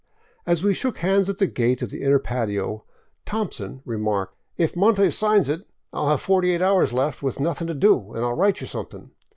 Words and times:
As 0.47 0.63
we 0.63 0.73
shook 0.73 0.97
hands 0.97 1.29
at 1.29 1.37
the 1.37 1.45
gate 1.45 1.83
of 1.83 1.91
the 1.91 2.01
inner 2.01 2.17
patio, 2.17 2.85
*' 3.05 3.23
Thompson" 3.27 3.81
re 3.85 3.97
marked:" 3.99 4.35
If 4.57 4.75
Montes 4.75 5.15
signs 5.15 5.47
it, 5.47 5.59
1 5.91 5.99
11 6.01 6.09
have 6.09 6.21
forty 6.21 6.49
eight 6.49 6.61
hours 6.63 6.91
left 6.91 7.21
with 7.21 7.39
nothing 7.39 7.67
to 7.67 7.75
do 7.75 7.99
and 8.13 8.17
I 8.25 8.33
'11 8.33 8.39
write 8.39 8.61
you 8.61 8.65
something. 8.65 9.11